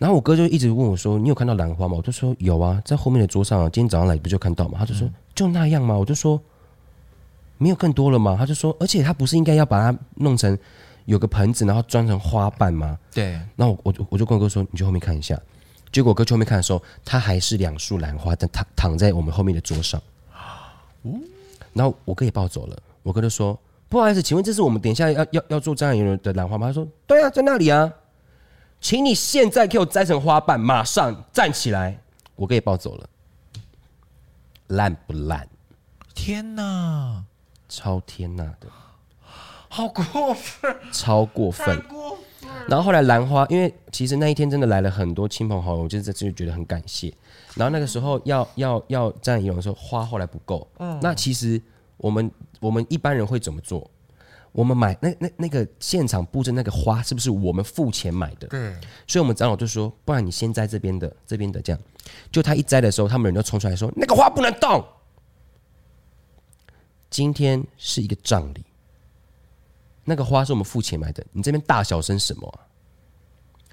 [0.00, 6.40] 然后我哥就一直问我说：“你有看到兰花吗？”我就说：“有啊，在后面的桌上啊，今天早上来不就看到吗？”他就说：“嗯、就那样吗？”我就说
[7.58, 10.58] ：“没有更多了吗？”他就说：“而且他不是应该要把它弄成
[11.04, 13.38] 有个盆子，然后装成花瓣吗？”对。
[13.56, 15.38] 然后我就我就跟我哥说：“你去后面看一下。”
[15.92, 20.00] 结果我哥去后面看的时候，他还是两束兰花在躺躺在我们后面的桌上。
[21.02, 21.20] 嗯。
[21.74, 22.76] 然后我哥也抱走了。
[23.02, 23.58] 我哥就说
[23.90, 27.92] ：“不好意思，请问这是我们等一下要要要做瞻仰遗容的兰花吗？”他说：“对啊，在那里啊，
[28.80, 32.00] 请你现在给我摘成花瓣，马上站起来。”
[32.36, 33.08] 我可以抱走了，
[34.68, 35.46] 烂不烂？
[36.14, 37.24] 天哪，
[37.68, 38.66] 超天哪的，
[39.68, 42.50] 好过分，超过分，过分。
[42.68, 47.12] 然后后来兰花，因为其实那一天真的来了很多亲朋好友，我就在这里觉得很感谢。
[47.54, 51.60] 然后那个时候要要要瞻仰遗容的时候，花后来不够，嗯，那其实。
[52.02, 53.90] 我们我们一般人会怎么做？
[54.52, 58.48] 我们买那那那个现场布置那个花，是不是我们付钱买的？
[58.48, 58.74] 对。
[59.06, 61.80] 所以，我们长老就说：“不然你先摘这边的，这边的这样。”
[62.32, 64.84] 就他一摘的时候，他们人就冲出来说：“那个花不能动。”
[67.08, 68.64] 今天是一个葬礼，
[70.04, 72.66] 那个花是我们付钱买的，你这边大小声什么啊？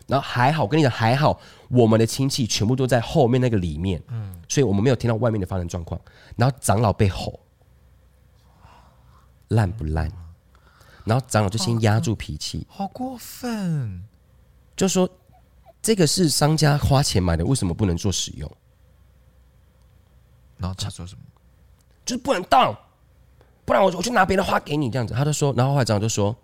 [0.07, 5.99] 然后还好，我跟你讲还好，我们的亲戚全部都在后面那个里面，嗯，所以我们没有听到外面的发生状况。
[6.35, 7.39] 然后长老被吼。
[9.49, 10.11] 烂不烂？
[11.07, 14.03] 然后长老就先压住脾气，好过分！
[14.75, 15.09] 就说
[15.81, 18.51] 这个是商家花钱买的，为什么不能做使用？
[20.57, 21.21] 然后他说什么？
[22.05, 22.75] 就是不能动，
[23.63, 25.13] 不然我我就拿别的花给你这样子。
[25.13, 26.35] 他就说，然后后来长老就说，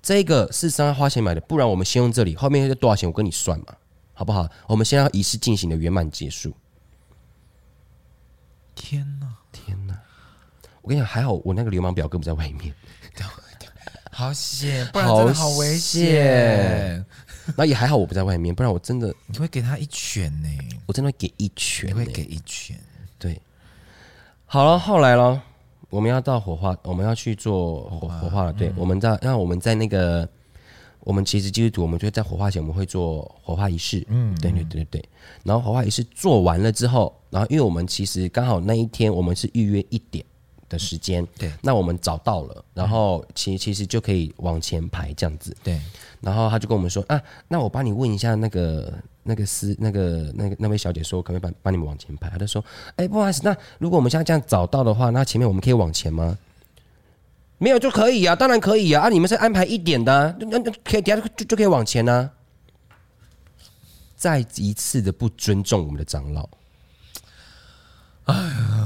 [0.00, 3.66] 这个是商家花钱买的，不然我们先用这里，后面是多少钱我跟你算嘛，
[4.14, 4.48] 好不好？
[4.66, 6.52] 我们先要仪式进行的圆满结束。
[8.74, 9.36] 天哪！
[9.52, 9.96] 天哪！
[10.80, 12.74] 我跟你讲，还好我那个流氓表哥不在外面，
[14.22, 17.04] 好险，不然真的好危险。
[17.56, 20.48] 那也还好我不在外面，不然我真的你会给他一拳呢，
[20.86, 22.78] 我真的会给一拳，你会给一拳。
[23.18, 23.40] 对，
[24.46, 25.42] 好了，后来了，
[25.90, 28.52] 我们要到火化，我们要去做火火化了。
[28.52, 30.28] 对，我们在，那我们在那个，
[31.00, 34.06] 我们其实基督徒，我们就在火化前我们会做火化仪式。
[34.08, 35.04] 嗯，对对对对。
[35.42, 40.24] 然后火化仪式做完了之后，然后因为我们其实刚好那一天我们是预约一点。
[40.72, 45.80] 的时间，对，那我们找到了，然后其其实就可以往前排这样子，对。
[46.20, 48.92] 然后他就跟我们说啊，那我帮你问一下那个
[49.24, 52.30] 那个司那个那个那位小姐说，可不可以帮帮你们往前排？
[52.30, 52.64] 他就说，
[52.96, 56.38] 哎，不好意思，那如果我们现在这样找到的话，那前面我们可以往前吗？
[57.58, 62.30] 没有就可以啊，当然可以啊，啊，你们是安排一点的，啊，那那可以，等下就就可以往前呢，啊。
[64.16, 66.48] 再一次的不尊重我们的长老，
[68.26, 68.81] 哎呀。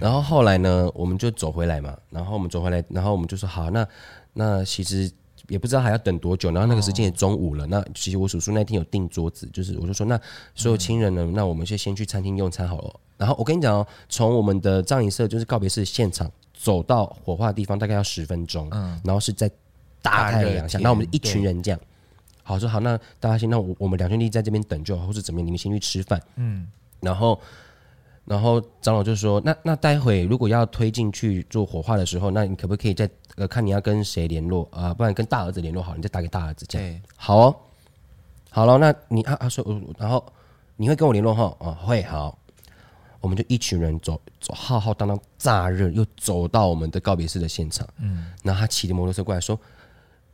[0.00, 1.96] 然后后来呢，我们就走回来嘛。
[2.10, 3.86] 然后我们走回来，然后我们就说好，那
[4.32, 5.10] 那其实
[5.48, 7.64] 也不知道还要等多久，然后那个时间也中午了。
[7.64, 10.20] 哦、那其实我叔叔那天有订桌子，就是我就说，那
[10.54, 13.00] 所有亲人呢，嗯、那我们就先去餐厅用餐好了。
[13.16, 18.68] 然后我跟你讲哦，从我们的葬仪社就是告别式现场走到火化的地方，大概要十分钟。
[18.72, 19.50] 嗯，然后是在
[20.02, 21.80] 大太阳下，那我们一群人这样，
[22.42, 26.20] 好说好，那大家先，那我我们两兄弟在这边等就好，或者怎么样，你们先去吃饭。
[26.36, 26.66] 嗯，
[27.00, 27.40] 然后。
[28.26, 34.92] 然后长老就说：“那那待会如果要推进去做火化的时候，那你可不可以再呃看你要跟谁联络啊？
[34.92, 36.88] 不然跟大儿子联络好，你再打给大儿子这样。
[36.88, 37.56] 对好哦，
[38.50, 39.64] 好了，那你啊啊说，
[39.96, 40.24] 然后
[40.74, 41.56] 你会跟我联络哈？
[41.60, 42.36] 哦，会好，
[43.20, 47.86] 我们就一群人走走浩浩荡荡炸热，又走到我们的告别式的现场。
[48.00, 49.56] 嗯，然后他骑着摩托车过来说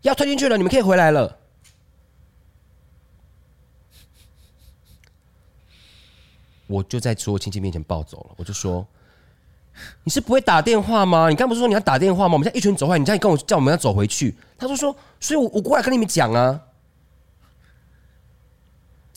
[0.00, 1.36] 要推进去了，你们可以回来了。”
[6.72, 8.86] 我就在所有亲戚面前暴走了，我就说
[10.04, 11.28] ：“你是不会打电话吗？
[11.28, 12.32] 你刚不是说你要打电话吗？
[12.32, 16.60] 我们现在一群走回来，你这样跟我叫我们要走回去。”他说：“说，所以我我过来跟你们讲啊，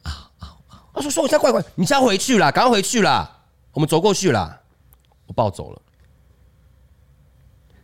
[0.03, 0.83] 啊啊啊！
[0.93, 4.61] 他说：“说我现在怪怪，你现在回去啦，赶快回去啦，我们走过去啦。”
[5.27, 5.81] 我暴走了，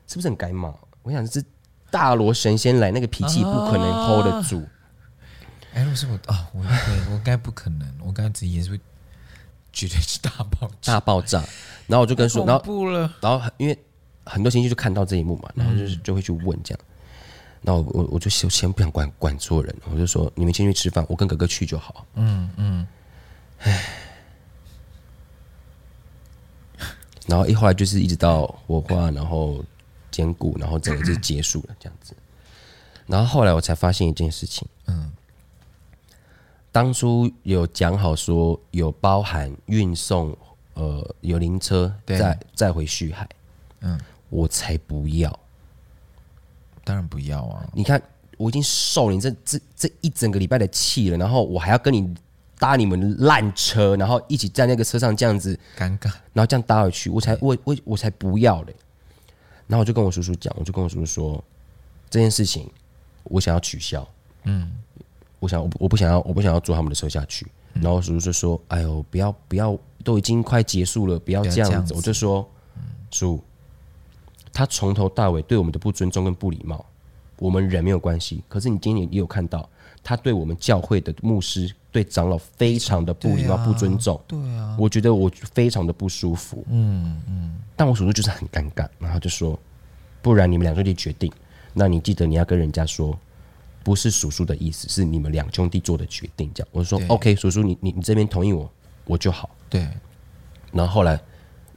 [0.05, 0.71] 是不是很该骂？
[1.01, 1.43] 我想是
[1.89, 4.63] 大罗神仙来，那个脾气不可能 hold 得住。
[5.73, 6.61] 哎，如果是我啊，我
[7.13, 8.79] 我该不可能，我刚才自己也是会
[9.71, 11.43] 绝对是大爆炸，大爆炸。
[11.87, 13.77] 然后我就跟说，然后然后因为
[14.25, 16.79] 很多亲戚就看到这一幕嘛，然后就是就会去问这样。
[17.61, 22.05] 那我我我就先不想管管错人，我就说你们先去吃饭，我跟哥哥去就好。
[22.15, 22.87] 嗯嗯。
[23.59, 23.83] 唉。
[27.27, 29.63] 然后一后来就是一直到火化，然后
[30.09, 32.13] 坚固，然后整个就结束了这样子。
[33.05, 35.11] 然后后来我才发现一件事情，嗯。
[36.71, 40.35] 当初有讲好说有包含运送，
[40.75, 43.27] 呃，有灵车再再回旭海，
[43.81, 45.37] 嗯，我才不要，
[46.85, 47.69] 当然不要啊！
[47.73, 48.01] 你看
[48.37, 52.15] 我已经受了你这这这一整个礼拜的气了，然后我还要跟你
[52.57, 58.73] 搭你们烂车，然后一起在那个车上这样子尴尬，然后这样搭回去，我才我我我才不要嘞！
[59.67, 61.43] 然后我就跟我叔叔讲，我就跟我叔叔说
[62.09, 62.71] 这件事情，
[63.25, 64.07] 我想要取消，
[64.43, 64.71] 嗯。
[65.41, 67.47] 我想，我我不想要，我不想要坐他们的车下去。
[67.73, 71.73] 然后叔叔就说：“哎呦，不要不要，都已经快结束了，不要这样子。
[71.73, 72.47] 样子”我就说
[73.09, 73.41] ：“叔，
[74.53, 76.85] 他从头到尾对我们的不尊重跟不礼貌，
[77.39, 78.43] 我们人没有关系。
[78.47, 79.67] 可是你今天也有看到，
[80.03, 84.21] 他对我们教会的牧师、对长老非常的不礼貌、不尊重。
[84.27, 86.63] 对啊，我觉得我非常的不舒服。
[86.69, 89.57] 嗯嗯，但我叔叔就是很尴尬，然后就说：
[90.21, 91.31] 不然你们两兄弟决定，
[91.73, 93.17] 那你记得你要跟人家说。”
[93.83, 96.51] 不是叔叔的意思，是你们两兄弟做的决定。
[96.53, 98.71] 这样，我说 OK，叔叔，你你你这边同意我，
[99.05, 99.49] 我就好。
[99.69, 99.87] 对。
[100.71, 101.19] 然后后来，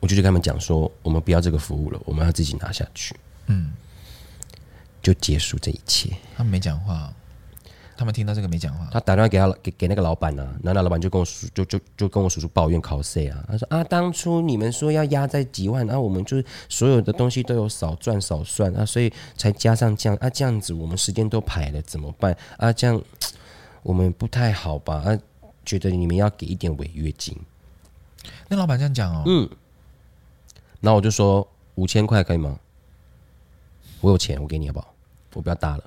[0.01, 3.17] 我就去跟他们讲说，我们不要这个服务了，我们要自己拿下去。
[3.47, 3.73] 嗯。
[5.03, 6.11] 就结束这一切。
[6.37, 7.13] 他们没讲话。
[7.97, 22.73] 他们听到这个没讲话，他打电话给他给给那个老板呢、啊，然后那老板就跟我叔就就就跟我叔叔抱怨考 C 啊，他说啊，当初你们说要压在几万，然、啊、后我们就所有的东西都有少赚少算啊，所以才加上这样啊，这样子我们时间都排了怎么办啊？
[22.73, 23.01] 这样
[23.85, 24.97] 我们不太好吧？
[24.97, 25.17] 啊，
[25.65, 27.37] 觉得你们要给一点违约金。
[28.49, 29.49] 那老板这样讲哦，嗯，
[30.81, 32.59] 然后我就说五千块可以吗？
[34.01, 34.93] 我有钱，我给你好不好？
[35.35, 35.85] 我不要搭了。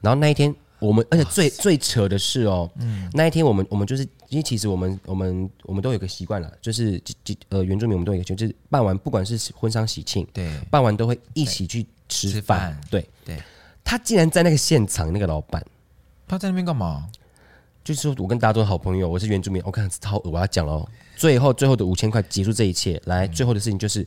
[0.00, 0.54] 然后那一天。
[0.80, 7.00] 我们而且最最扯的是哦，嗯，那一天我们我们就是因为其实我们我们我们都有个习惯了，就是
[7.50, 13.06] 呃原住民我们都有一个就是办完不管是婚丧喜庆，对，办完都会一起去吃饭，对。
[13.24, 13.38] 对。
[13.84, 15.64] 他竟然在那个现场，那个老板，
[16.26, 17.08] 他在那边干嘛？
[17.84, 24.06] 就是说我跟大家都是好朋友，我是原住民，我看超我要讲了，最后最后的五千块结束这一切，来最后的事情就是。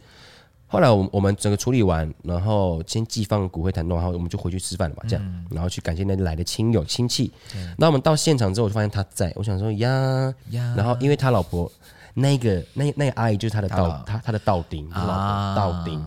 [0.74, 7.32] 后来我我们整个处理完，然后先寄放骨灰坛，然后我们就回去吃饭了嘛，这样，然后去感谢那来的亲友亲戚。
[7.78, 11.72] 那我们到现场之后，我就发现他在，我想说呀呀，然后因为他老婆
[12.16, 15.56] 那个那那个阿姨就是他的道他他的道丁啊。
[15.56, 16.04] 道丁，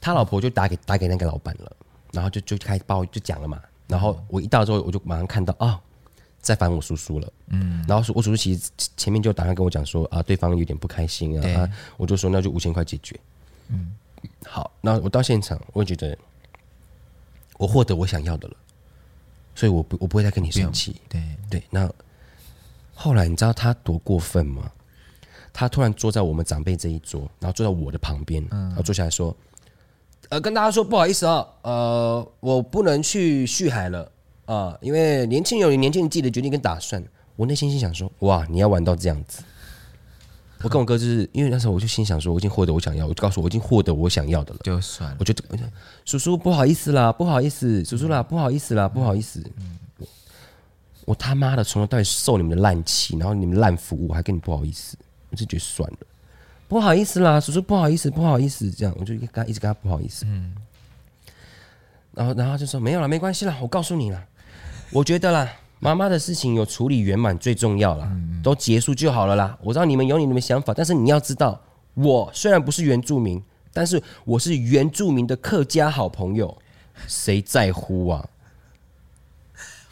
[0.00, 1.70] 他老婆就打给打给那个老板了，
[2.12, 5.78] 然后就就开始报就讲了嘛，然后我一到之后我就马上看到啊。
[6.40, 13.18] 在烦我叔叔了，嗯，然后我叔叔其实前面就打算跟我讲说啊，对方有点不开心啊，啊，我就说那就五千块解决，
[13.68, 13.92] 嗯，
[14.46, 16.16] 好，那我到现场，我觉得
[17.58, 18.56] 我获得我想要的了，
[19.54, 21.22] 所以我不我不会再跟你生气，对。
[21.50, 21.62] 对。
[21.68, 21.90] 那
[22.94, 24.70] 后来你知道他多过分吗？
[25.52, 29.36] 他突然坐在我们长辈这一桌，然后坐在我的旁边，嗯，然后坐下来说，
[30.30, 34.10] 呃，跟大家说不好意思啊，呃，我不能去旭海了。
[34.52, 37.00] 啊，因为年轻人有年轻人自己的决定跟打算，
[37.36, 39.44] 我内心心想说，哇，你要玩到这样子，
[40.60, 45.16] 我跟我哥就是因为那时候我就心想说，我已经获得我想要，我就告诉我，我已经获得我想要的了，就算了。
[45.20, 45.32] 我就
[46.04, 49.40] 叔叔不好意思啦，不好意思，叔叔啦，不好意思啦，不好意思。
[49.58, 50.06] 嗯，我，
[51.04, 54.96] 我他妈的从头到尾受你们的烂气，然后你们烂服务，我还跟你不好意思，
[55.30, 55.98] 我就觉得算了，
[56.66, 60.24] 不好意思啦，叔叔不好意思，不好意思，这样我就跟他一直跟他不好意思。
[60.26, 60.52] 嗯，
[62.12, 64.26] 然后然后就说没有了，没关系啦，我告诉你了，
[64.92, 65.48] 我觉得啦。
[65.82, 68.06] 妈妈的事情有处理圆满最重要啦，
[68.42, 69.56] 都结束就好了啦。
[69.62, 71.58] 我知道你们有你们的想法，但是你要知道，
[71.94, 76.54] 我虽然不是原住民，但是我是原住民的客家好朋友，
[77.06, 78.28] 谁在乎啊？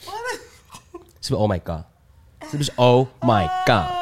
[1.22, 1.84] 是不是？Oh my god！
[2.50, 3.97] 是不是？Oh my god！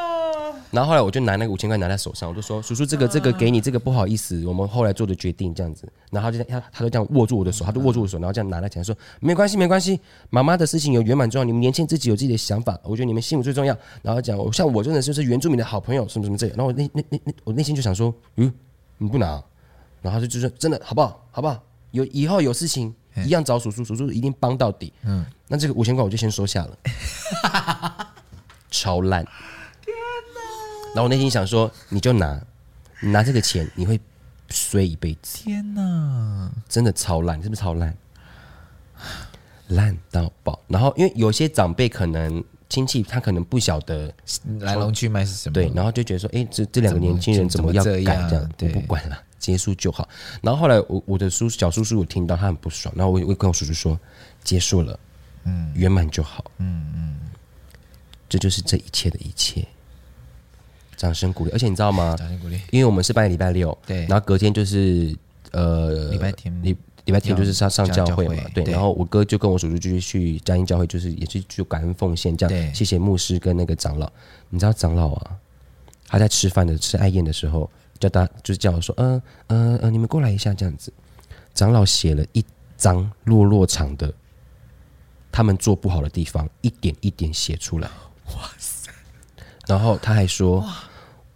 [0.77, 16.55] 然后后来我就拿那个五千块拿在手上，我就说：“叔叔，这个这个给你，这个不好意思，我们后来做的决定这样子。”然后他就他他就这样握住我的手，他就握住我的手，然后这样拿来讲说：“没关系，没关系，妈妈的事情有圆满重要，你们年轻人自己有自己的想法，我觉得你们幸福最重要。”然后讲我像我真的就是原住民的好朋友，什么什么这样。
[16.59, 18.53] 然后我内内内内我内心就想说：“嗯，
[18.99, 19.43] 你不拿？”
[20.03, 21.27] 然后他就就说：“真的好不好？
[21.31, 21.59] 好不好？
[21.93, 26.79] 有以后有事情一样找叔叔，叔叔一定帮到底。”嗯，那这个五千块我就先收下了，
[28.71, 29.27] 超烂。
[30.97, 32.43] 然后我内心想说，你就拿，
[33.03, 34.01] 你拿这个钱，你会
[34.49, 35.45] 衰一辈子。
[35.45, 37.95] 天哪，真的超烂，是不是超烂？
[39.69, 40.59] 烂到爆。
[40.69, 44.11] 然后因为有些长辈可能亲戚他可能不晓得
[44.61, 48.01] 来龙去脉是什么，对，然后就觉得说，哎，这这两个年轻人怎么要改这
[48.33, 48.51] 样？
[48.57, 50.09] 对，我不管了，结束就好。
[50.41, 54.01] 然后后来我我的叔小叔叔有听到他很不爽，然后我我跟我叔叔说，
[54.43, 54.99] 结束了，
[55.45, 57.21] 嗯，圆满就好，嗯嗯，
[58.31, 59.63] 这就是这一切的一切。
[60.97, 62.17] 掌声鼓励，而且你知道吗？
[62.19, 65.15] 掌声鼓励，因为我们是办礼拜六，对，然后隔天就是
[65.53, 74.11] 呃礼拜天，礼礼拜天就是上上教会嘛，对，然后我哥就跟我叔叔继续去嘉音教会，就是也是去感恩奉献这样，谢谢牧师跟那个长老。
[74.49, 75.37] 你知道长老啊，
[76.09, 80.93] 他在吃饭的吃爱宴的时候，叫他就是叫我说，嗯嗯嗯，你们过来一下这样子。
[81.55, 82.45] 长老写了一
[82.77, 84.13] 张落落场的，
[85.33, 87.89] 他们做不好的地方，一点一点写出来。
[88.35, 88.76] 哇塞！
[89.67, 90.67] 然后他还说。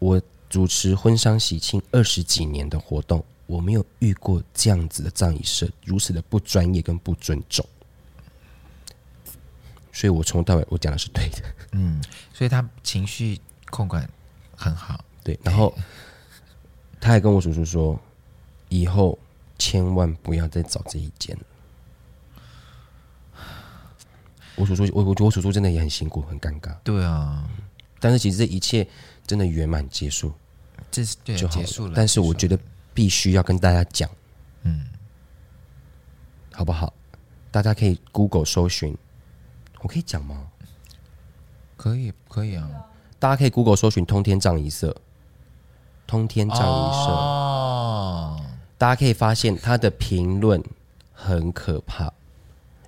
[0.01, 7.63] 我主持婚丧喜庆二十几年的活动，我没有遇过这样子的葬仪社，如此的不专业跟不尊重，
[9.93, 11.43] 所以我从头到尾我讲的是对的。
[11.73, 13.39] 嗯，所以他情绪
[13.71, 14.09] 控管
[14.57, 15.05] 很好。
[15.23, 15.77] 对，然后
[16.99, 18.01] 他还跟我叔叔说，
[18.71, 19.19] 以后
[19.59, 21.43] 千万不要再找这一间了。
[24.57, 26.75] 我叔叔，我我觉得我叔叔真的也很辛苦，很尴尬。
[26.83, 27.45] 对啊，
[28.01, 28.89] 但是其实这一切。
[29.27, 30.33] 真的圆满结束，
[30.91, 31.93] 这是对就结束了。
[31.95, 32.59] 但是我觉得
[32.93, 34.11] 必须要跟大家讲，
[34.63, 34.87] 嗯，
[36.53, 36.93] 好不好？
[37.53, 38.99] 大家可以 Google 搜寻，
[39.83, 40.49] 我可以讲吗？
[41.77, 42.69] 可以，可以啊。
[43.21, 44.97] 大家可以 Google 搜寻通天葬一色，
[46.09, 47.13] 通天葬仪社。
[47.13, 48.45] 哦。
[48.77, 50.61] 大家可以发现他的评论
[51.13, 52.13] 很可怕，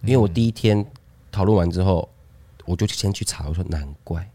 [0.03, 0.85] 因为我第一天
[1.31, 2.09] 讨论完之后，
[2.65, 4.29] 我就先去查，我说难怪。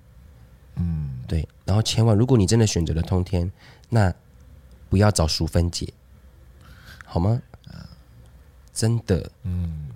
[0.77, 3.51] 嗯，对，然后千万，如果你真的选择了通天，
[3.89, 4.13] 那
[4.89, 5.91] 不要找淑芬姐，
[7.05, 7.41] 好吗？
[8.71, 9.87] 真的，嗯，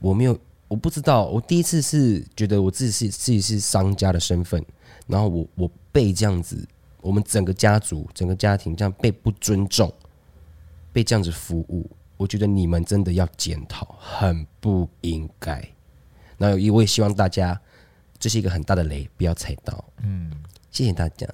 [0.00, 0.38] 我没有，
[0.68, 4.62] 我不知道，我第一次是觉得我自己是自己是商家的身份，
[5.06, 6.68] 然后我我被这样子，
[7.00, 9.90] 我们整个家族整个家庭这样被不尊重，
[10.92, 15.66] 被这样子服务，我觉得你们真的要检讨，很不应该。
[16.36, 17.58] 那我也希望大家。
[18.18, 19.84] 这是一个很大的雷，不要踩到。
[20.02, 20.30] 嗯，
[20.70, 21.26] 谢谢大家。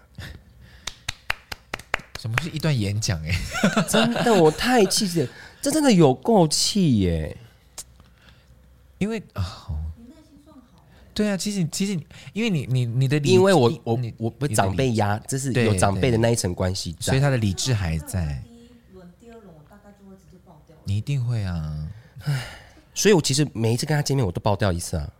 [2.20, 3.22] 什么是一段演讲？
[3.22, 3.32] 哎，
[3.88, 5.28] 真的，我太气了，
[5.60, 7.36] 这真的有够气耶！
[8.98, 9.68] 因为啊，
[9.98, 10.84] 你耐心算好。
[11.12, 11.92] 对啊，其实其实，
[12.32, 18.42] 因为你你你的理，因为我我我不长辈压，这是有长辈的那一层关系，所以他的理智还在。
[20.84, 21.88] 你一定会啊！
[22.24, 22.44] 唉，
[22.94, 25.10] 所以我其实每一次跟他见面，我都爆掉一次啊。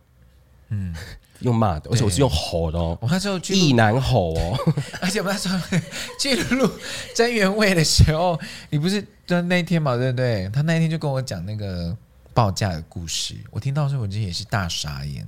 [0.69, 0.95] 嗯。
[1.39, 2.97] 用骂的，而且我是用吼的哦。
[3.01, 4.57] 我那时候意难吼哦，
[5.01, 5.59] 而且我那时候
[6.19, 6.69] 去录
[7.13, 10.49] 真原味的时候，你不是在那一天嘛，对不对？
[10.53, 11.95] 他那一天就跟我讲那个
[12.33, 15.27] 报价的故事，我听到的时候我就也是大傻眼，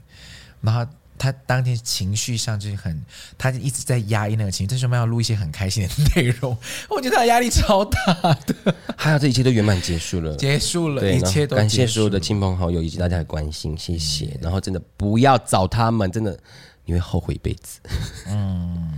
[0.62, 0.86] 然后。
[1.18, 3.02] 他当天情绪上就是很，
[3.38, 4.68] 他就一直在压抑那个情绪。
[4.68, 6.56] 这时候我们要录一些很开心的内容，
[6.90, 8.14] 我觉得他压力超大
[8.46, 8.76] 的。
[8.96, 14.26] 还好这一切都圆满结束了，结束了，一切都感谢所有的亲朋好友以及大家的关心，谢谢。
[14.26, 16.38] 嗯、然后真的不要找他们，真的
[16.86, 17.80] 你会后悔一辈子。
[18.28, 18.94] 嗯，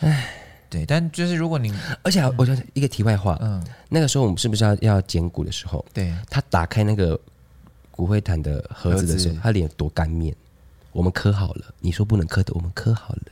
[0.00, 0.30] 哎，
[0.70, 1.72] 对，但就是如果你，
[2.02, 7.18] 而且我觉得一个题外话，嗯，那个时候我们是不是要要捡骨的时候，对，他打开那个
[7.90, 10.34] 骨灰坛的盒子的时候，他脸多干面。
[10.96, 13.22] 我们磕好了，你说不能磕的，我们磕好了。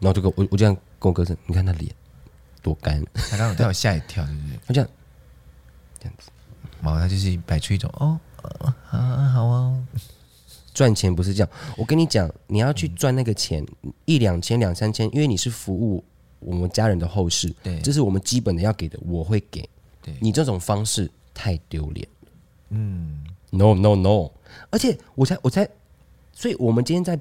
[0.00, 1.94] 然后就跟我我这样跟我哥说：“你看他脸
[2.60, 4.58] 多干。”他刚刚他有吓一跳，是不是？
[4.66, 4.90] 他这样
[6.00, 6.30] 这样子，
[6.82, 9.86] 然后他就是摆出一种哦，好啊，好啊。
[10.74, 16.02] 赚钱不是这样，我跟你讲，你要去赚那个钱，嗯、一两千、两三千，因为你是服务
[16.40, 19.68] 我们家人的后事，对，这是我们基本的要给的，我会给。
[20.02, 22.08] 对，你这种方式太丢脸。
[22.70, 24.30] 嗯，no no no，
[24.70, 25.68] 而且我才我才，
[26.40, 27.20] 所以我们今天在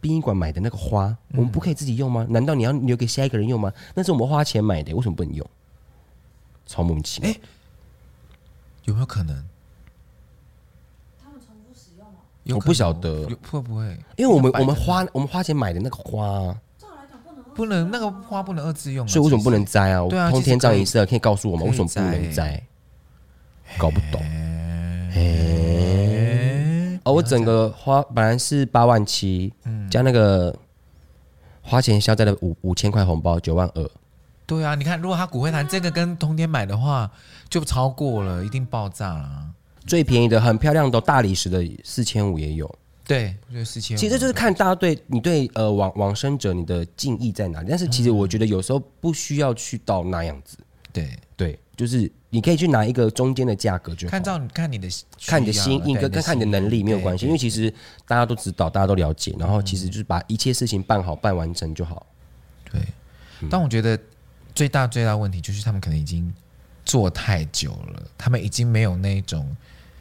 [0.00, 2.26] 殡仪馆买的那个花，嗯、我们不可以自己用吗？
[2.30, 3.70] 难道你要留给下一个人用吗？
[3.94, 5.46] 那是我们花钱买的，为什么不能用？
[6.64, 7.30] 超莫名其妙。
[7.30, 7.36] 哎，
[8.84, 9.44] 有没有可能？
[12.54, 13.84] 我不晓得会不会，
[14.16, 16.18] 因为我们我们花我们花钱买的那个花，
[16.78, 20.06] 照来讲不能不能那个花不能二次用，所以为什么不能摘啊？
[20.08, 22.62] 对啊，通天葬仪社可以告诉我们为什么不能摘？
[23.76, 24.22] 搞不懂。
[27.08, 30.54] 哦，我整个花本来是八万七，嗯加那个
[31.62, 33.90] 花钱消灾的五五千块红包九万二。
[34.44, 37.10] 对啊，你看，如果他骨灰坛这个跟通天买的话，
[37.48, 39.48] 就超过了，一定爆炸了。
[39.86, 43.98] 最便宜的很漂亮的大理石的四千五也有，对，我觉得四千五。
[43.98, 50.58] 其实就是看大家对你对呃往往生者你的敬意在哪里，但是其实我觉得有时候不需要去到那样子，
[50.92, 54.88] 对对，就是你可以去拿一个中间的价格就好，看到你看你的
[55.26, 57.72] 看你的心意跟跟看你的能力没有关系，因为其实
[58.06, 62.06] 大家都知道，大家都了解，然后其实就是把一切事情办好办完成就好。
[62.70, 62.80] 对，
[63.48, 63.98] 但我觉得
[64.54, 66.32] 最大最大问题就是他们可能已经
[66.84, 69.56] 做太久了，他们已经没有那种。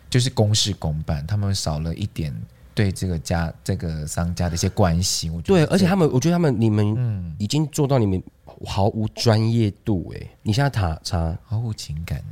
[0.09, 2.34] 就是公事公办，他们少了一点
[2.78, 5.34] 对这个家、这个商家的一些关心。
[5.34, 8.21] 我觉得对，而且他们，我觉得他们，你们已经做到你们
[8.67, 10.28] 毫无专业度哎！
[10.43, 12.23] 你现在查查，毫无情感，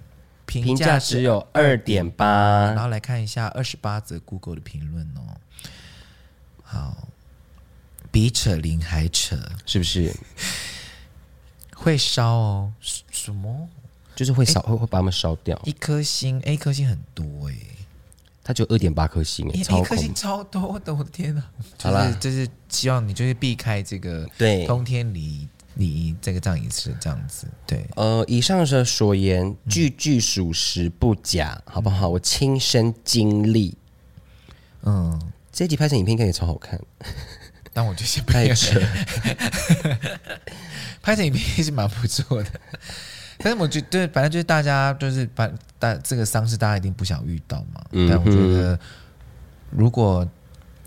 [0.46, 2.26] 评价只有二点八。
[2.74, 5.34] 然后来看一下二十八则 Google 的评论哦。
[6.62, 7.08] 好，
[8.12, 9.36] 比扯铃还扯，
[9.66, 10.14] 是不是？
[11.76, 12.74] 会烧哦？
[12.80, 13.68] 什么？
[14.16, 15.60] 就是会烧，会会把它们烧掉。
[15.66, 17.54] 一颗星，A 颗星很多哎，
[18.48, 21.44] 它就二点八颗星哎，一颗星超多的，我的天哪！
[21.82, 27.48] 好了，就是希望你就是避开这个对通天离离这个葬仪式这样子。
[27.66, 32.08] 对，呃，以上的所言句句属实不假，好不好？
[32.08, 33.76] 我亲身经历。
[34.84, 35.20] 嗯，
[35.52, 36.80] 这一集拍成影片应该也超好看，
[37.74, 38.80] 但我就先拍成，
[41.02, 42.50] 拍成影片是蛮不错的。
[43.46, 47.80] 但是我觉得，反正就是大家就是把大这个丧事，大家一定不想遇到嘛。
[47.92, 48.80] 嗯、但我觉得，
[49.70, 50.28] 如果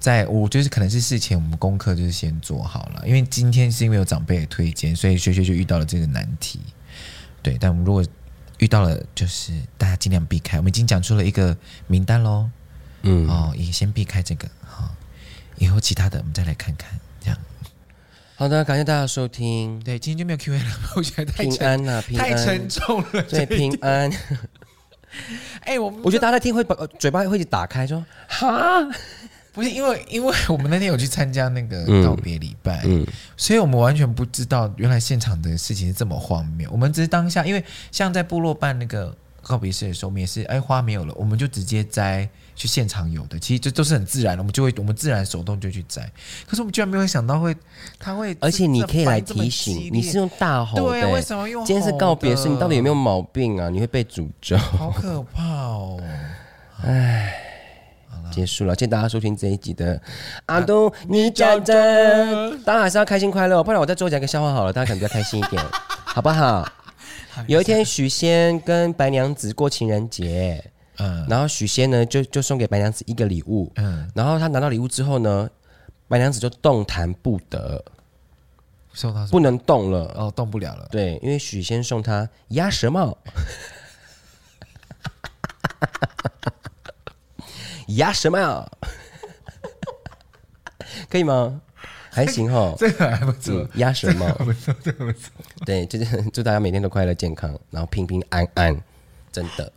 [0.00, 6.58] 在我就是可能是事前我们功课就是先做好了，因为今天是因为有长辈的推荐，所以学学就遇到了这个难题。
[7.42, 8.04] 对，但我们如果
[8.58, 10.56] 遇到了，就是大家尽量避开。
[10.56, 11.56] 我们已经讲出了一个
[11.86, 12.50] 名单喽。
[13.02, 14.48] 嗯，哦，也先避开这个。
[14.64, 14.90] 好，
[15.58, 16.98] 以后其他的我们再来看看。
[18.38, 19.80] 好的，感谢大家收听。
[19.80, 20.64] 对，今天就没有 Q&A 了，
[20.94, 23.20] 我觉得太平安呐、啊，平安太沉重了。
[23.24, 24.08] 对，平安。
[25.66, 28.48] 哎、欸，我 我觉得大家在听会把嘴巴会一直打开，说哈，
[29.52, 36.70] 不是因为，因为我们那天有去参加那个告别礼拜，嗯，嗯，所以我们完全不知道原来现场的事情是这么荒谬。
[36.70, 39.12] 我们只是当下，因为像在部落办那个
[39.42, 42.28] 告别式的时候，我们也是，哎，花没有了，我们就直接摘。
[42.58, 46.02] 去现场有的，其实这都是很自然的，我们就会我们自然手动就去摘。
[46.44, 47.56] 可是我们居然没有想到会，
[48.00, 51.64] 他会，而且你可以来提醒，你是用大吼的，对啊，为什么用？
[51.64, 53.68] 今天是告别式，你到底有没有毛病啊？
[53.68, 56.00] 你会被诅咒，好可怕哦！
[56.82, 57.32] 哎，
[58.32, 60.02] 结束了，谢谢大家收听这一集的
[60.46, 65.62] 阿东，你讲真，大家还是要开心快乐，不然我再多讲个笑话好了，大家可能比较开心一点，
[66.04, 66.68] 好不好？
[67.46, 70.72] 有一天许仙跟白娘子过情人节。
[70.98, 75.48] 嗯，然后许仙呢，就就送给白娘子一个礼物，嗯，然后他拿到礼物之后呢，
[76.08, 77.84] 白娘子就动弹不得，
[78.92, 83.16] 送他不能动了，哦，动不了了，对，因为许仙送他鸭舌帽，
[87.96, 88.68] 鸭舌帽，
[91.08, 91.60] 可以吗？
[92.10, 94.26] 还行哈，这个还不错，鸭舌帽。
[94.38, 95.30] 不错，这个不错，
[95.64, 98.76] 对，就是祝大家每天都快乐健康，然后平平安安，
[99.30, 99.72] 真的。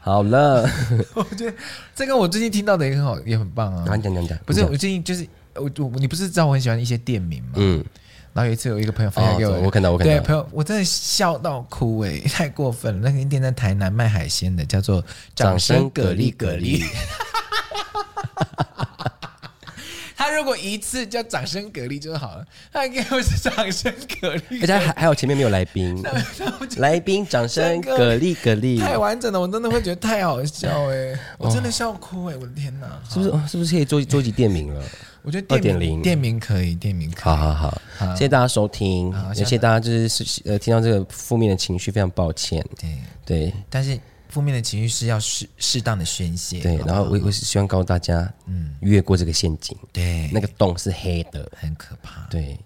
[0.00, 0.68] 好了，
[1.14, 1.54] 我觉得
[1.94, 3.84] 这个我最近听到的也很好，也很棒啊。
[3.86, 7.50] 讲讲讲讲，不是我最近就是我我你不是知道我很喜欢一些店名吗？
[7.56, 7.84] 嗯，
[8.32, 13.10] 然后有一次有一个朋友分享给我，我看到我看到，对朋友我真的笑到哭哎，太过分了。
[13.10, 16.82] 那间店在台南卖海鲜的，叫做掌声蛤蜊蛤蜊。
[20.20, 23.90] 他如果一次叫掌声蛤蜊就好了，他应该会是掌声
[24.20, 26.04] 蛤蜊，而且还还有前面没有来宾，
[26.76, 33.48] 来宾掌声蛤蜊蛤蜊，太完整了，我真的会觉得太好笑哎， 我真的笑哭哎，我的天哪，是不是？
[33.48, 34.84] 是不是可以做做一集店名了？
[35.22, 37.22] 我觉得二点零店名可以，店名可以。
[37.22, 38.14] 好好好，好。
[38.14, 42.62] 谢谢大家收听，也谢谢大家就是呃听到这个负面的情绪，非常抱歉。
[42.78, 42.90] 对。
[43.24, 43.98] 对，但是
[44.30, 46.60] 负面的情绪是要适适当的宣泄。
[46.60, 49.76] 对，然后我我是希望告诉大家，嗯，越过这个陷阱。
[49.92, 52.26] 对，那个洞是黑的，很可怕。
[52.30, 52.58] 对，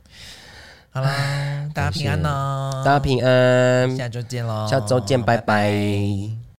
[0.91, 5.43] 好啦，大家平安哦，大家平安，下周见喽，下周见，拜拜。
[5.43, 6.44] 拜拜。